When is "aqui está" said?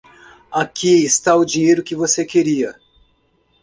0.51-1.35